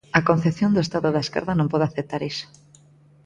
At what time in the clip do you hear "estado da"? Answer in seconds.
0.85-1.25